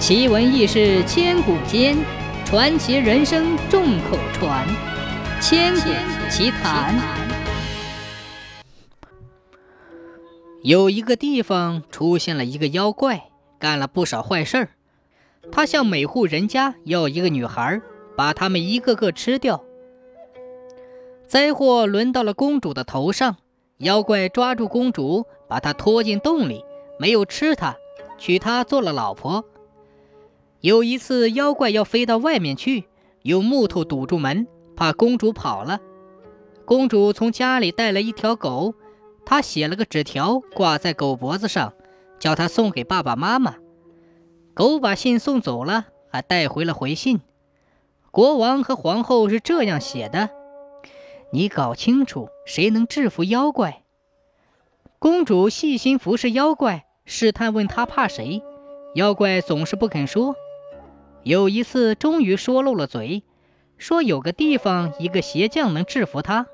[0.00, 1.94] 奇闻异事千古间，
[2.46, 4.66] 传奇人生众口传。
[5.42, 5.90] 千古
[6.30, 6.98] 奇谈。
[10.62, 13.24] 有一个地方出现了一个妖怪，
[13.58, 14.70] 干了不少坏事儿。
[15.52, 17.82] 他向每户人家要一个女孩，
[18.16, 19.62] 把他们一个个吃掉。
[21.28, 23.36] 灾祸轮到了公主的头上，
[23.76, 26.64] 妖怪抓住公主，把她拖进洞里，
[26.98, 27.76] 没有吃她，
[28.16, 29.44] 娶她做了老婆。
[30.60, 32.84] 有一次，妖怪要飞到外面去，
[33.22, 34.46] 用木头堵住门，
[34.76, 35.80] 怕公主跑了。
[36.66, 38.74] 公主从家里带了一条狗，
[39.24, 41.72] 她写了个纸条挂在狗脖子上，
[42.18, 43.56] 叫她送给爸爸妈妈。
[44.52, 47.20] 狗把信送走了，还带回了回信。
[48.10, 50.28] 国王和皇后是这样写的
[51.32, 53.82] ：“你搞清楚谁能制服妖怪。”
[55.00, 58.42] 公主细心服侍妖怪，试探问他怕谁，
[58.94, 60.34] 妖怪总是不肯说。
[61.22, 63.22] 有一次，终于说漏了嘴，
[63.76, 66.46] 说有个地方一个鞋匠能制服他。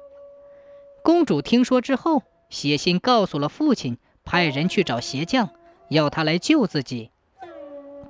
[1.02, 5.50] 公主听说之后，写信告诉了父亲，派人去找鞋匠，
[5.88, 7.10] 要他来救自己。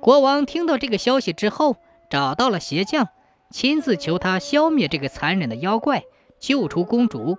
[0.01, 1.77] 国王听到这个消息之后，
[2.09, 3.09] 找到了鞋匠，
[3.51, 6.03] 亲自求他消灭这个残忍的妖怪，
[6.39, 7.37] 救出公主。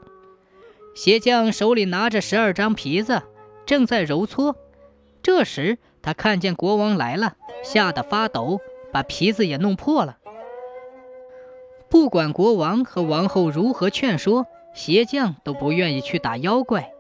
[0.95, 3.23] 鞋匠手里拿着十二张皮子，
[3.67, 4.57] 正在揉搓。
[5.23, 8.61] 这时，他看见国王来了，吓得发抖。
[8.99, 10.19] 把皮子也弄破了。
[11.89, 16.91] 不管国王和王后如何劝说，鞋匠都不愿意去打妖怪。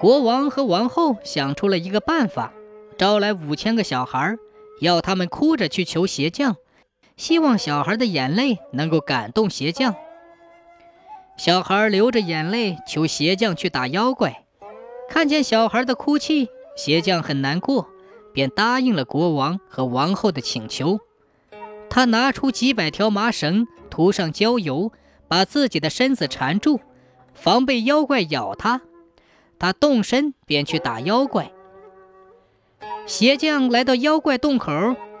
[0.00, 2.54] 国王和王后想出了一个办法，
[2.96, 4.38] 招来五千个小孩，
[4.80, 6.56] 要他们哭着去求鞋匠，
[7.18, 9.94] 希望小孩的眼泪能够感动鞋匠。
[11.36, 14.44] 小孩流着眼泪求鞋匠去打妖怪，
[15.10, 17.91] 看见小孩的哭泣，鞋匠很难过。
[18.32, 20.98] 便答应了国王和王后的请求。
[21.88, 24.92] 他拿出几百条麻绳，涂上焦油，
[25.28, 26.80] 把自己的身子缠住，
[27.34, 28.80] 防备妖怪咬他。
[29.58, 31.52] 他动身便去打妖怪。
[33.06, 34.72] 鞋匠来到妖怪洞口，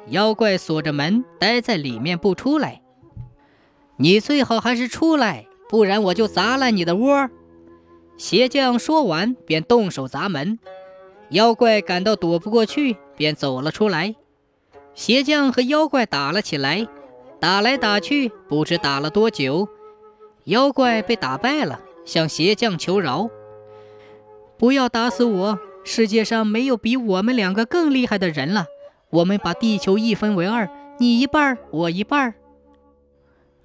[0.08, 2.80] 妖怪锁着门，待在里面不出来。
[3.96, 7.28] 你最好还是出来，不然我就砸烂你的窝。
[8.16, 10.58] 鞋匠说完，便动手砸门。
[11.30, 14.16] 妖怪感到躲不过去，便走了出来。
[14.94, 16.88] 鞋匠和妖怪打了起来，
[17.38, 19.68] 打来打去，不知打了多久。
[20.46, 23.30] 妖怪被打败了，向鞋匠求饶
[24.58, 25.60] ：“不要打死我！
[25.84, 28.66] 世界上没有比我们两个更厉害的人了。
[29.10, 30.68] 我们把地球一分为二，
[30.98, 32.34] 你一半，我一半。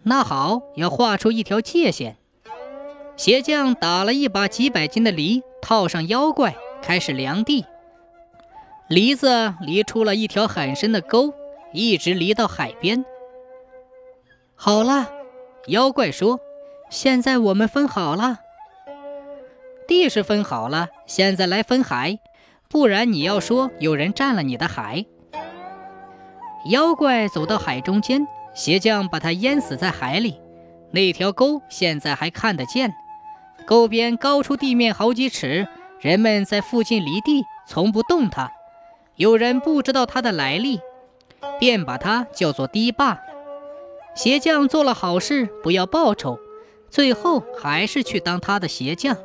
[0.04, 2.18] 那好，要画出一条界限。”
[3.18, 6.56] 鞋匠打了一把几百斤的犁，套上妖怪。
[6.80, 7.66] 开始量地，
[8.88, 11.34] 梨子犁出了一条很深的沟，
[11.74, 13.04] 一直犁到海边。
[14.56, 15.10] 好了，
[15.68, 16.40] 妖怪说
[16.90, 18.40] ：“现在我们分好了，
[19.88, 22.20] 地是分好了，现在来分海，
[22.70, 25.06] 不然你要说有人占了你的海。”
[26.72, 30.40] 妖怪走到海中间，鞋匠把他淹死在海里。
[30.92, 32.94] 那条沟现在还看得见，
[33.66, 35.68] 沟边高出地面好几尺。
[36.00, 38.52] 人们在附近离地，从不动它。
[39.18, 40.80] 有人不知道他的来历，
[41.60, 43.20] 便把他叫做堤坝。
[44.16, 46.40] 鞋匠做了好事，不要报酬，
[46.92, 49.18] 最后还是去当他的鞋匠。